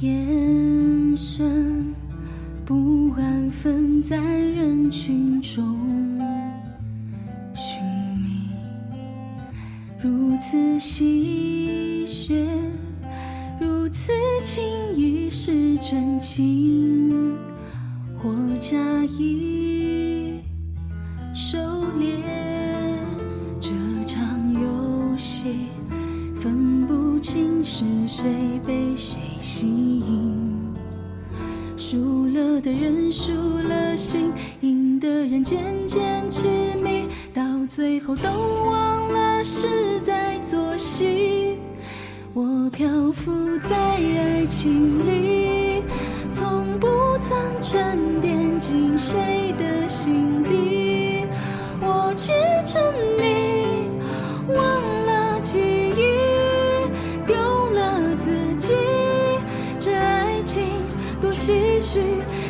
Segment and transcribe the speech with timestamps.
[0.00, 1.94] 眼神
[2.66, 5.64] 不安分，在人群中
[7.54, 7.80] 寻
[8.22, 8.50] 觅，
[9.98, 12.46] 如此戏谑，
[13.58, 14.62] 如此轻
[14.94, 17.34] 易是真情，
[18.18, 18.76] 或假
[19.18, 20.40] 意
[21.34, 21.58] 狩
[21.98, 22.18] 猎
[23.58, 23.70] 这
[24.06, 25.56] 场游戏。
[26.38, 29.18] 分不清是谁被谁
[29.58, 30.74] 吸引，
[31.78, 33.32] 输了的人输
[33.66, 36.42] 了心，赢的人渐渐痴
[36.84, 38.28] 迷，到最后都
[38.70, 41.56] 忘了是在做戏。
[42.34, 45.82] 我漂浮在爱情里，
[46.30, 46.86] 从不
[47.26, 49.45] 曾沉淀进谁
[61.86, 62.00] 唏嘘，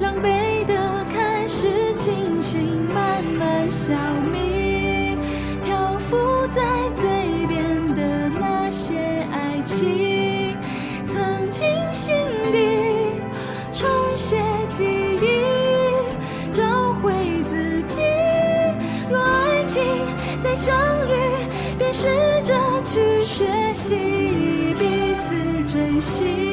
[0.00, 3.94] 狼狈的开始清醒，慢慢消
[4.32, 5.16] 弭。
[5.64, 6.16] 漂浮
[6.48, 7.06] 在嘴
[7.46, 8.96] 边的那些
[9.30, 10.56] 爱情，
[11.06, 12.12] 曾经心
[12.50, 12.58] 底
[13.72, 14.36] 重写
[14.68, 14.84] 记
[15.22, 15.44] 忆，
[16.52, 17.12] 找回
[17.44, 18.00] 自己。
[19.08, 19.80] 若爱情。
[20.42, 20.74] 再相
[21.06, 21.12] 遇，
[21.78, 22.08] 便试
[22.42, 23.44] 着去学
[23.74, 23.94] 习
[24.78, 26.49] 彼此珍惜。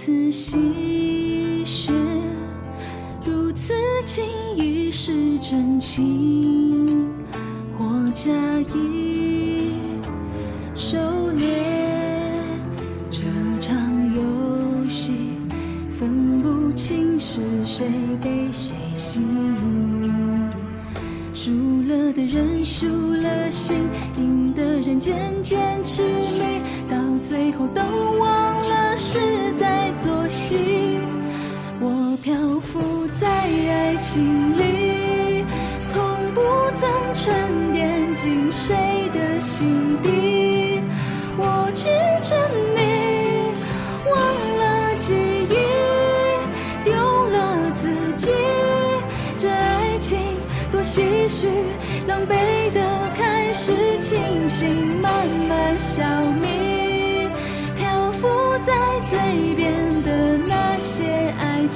[0.00, 0.56] 此戏
[1.66, 1.90] 谑，
[3.26, 4.24] 如此轻
[4.56, 7.10] 易是真情，
[7.76, 8.30] 或假
[8.72, 9.72] 意
[10.72, 10.96] 狩
[11.36, 11.48] 猎
[13.10, 13.22] 这
[13.60, 13.76] 场
[14.14, 15.14] 游戏，
[15.90, 17.90] 分不清是谁。
[18.22, 18.76] 被谁。
[18.94, 20.48] 吸引，
[21.34, 21.50] 输
[21.88, 23.76] 了的人输了心，
[24.16, 26.02] 赢的人渐渐痴
[26.38, 27.82] 迷，到最后都
[28.20, 28.37] 忘。
[30.28, 31.00] 心。
[31.80, 35.44] 我漂浮在爱情里，
[35.86, 36.00] 从
[36.34, 36.40] 不
[36.74, 38.74] 曾沉淀进谁
[39.12, 40.80] 的心底，
[41.36, 41.88] 我拒
[42.20, 42.36] 沉
[42.74, 42.78] 溺，
[44.10, 44.16] 忘
[44.58, 45.54] 了记忆，
[46.84, 48.32] 丢了自己。
[49.38, 50.18] 这爱情
[50.72, 51.48] 多唏嘘，
[52.08, 52.80] 狼狈的
[53.16, 55.12] 开始清醒，慢
[55.48, 56.04] 慢消
[56.40, 56.57] 灭。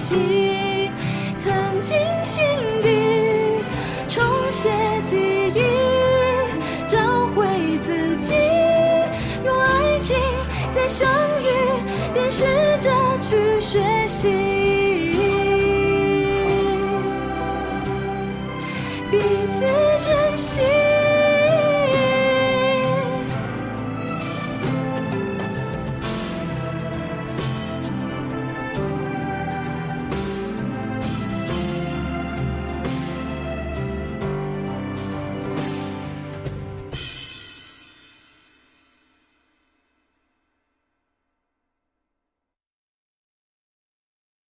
[0.02, 0.92] 些爱情，
[1.38, 2.42] 曾经心
[2.80, 2.88] 底
[4.08, 4.68] 重写
[5.04, 5.16] 记
[5.54, 5.62] 忆，
[6.88, 6.98] 找
[7.36, 7.46] 回
[7.84, 8.34] 自己。
[9.44, 10.16] 若爱情
[10.74, 11.08] 再相
[11.40, 11.46] 遇，
[12.12, 12.44] 便试
[12.80, 12.90] 着
[13.20, 14.28] 去学习。
[19.08, 19.20] 彼
[19.50, 19.64] 此
[20.04, 20.62] 珍惜。